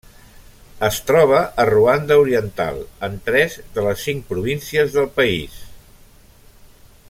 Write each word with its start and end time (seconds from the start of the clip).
Es 0.85 0.95
troba 1.09 1.41
a 1.63 1.65
Ruanda 1.69 2.17
oriental 2.21 2.81
en 3.09 3.19
tres 3.27 3.59
de 3.77 3.85
les 3.89 4.07
cinc 4.07 4.27
províncies 4.33 4.97
del 4.99 5.07
país. 5.21 5.63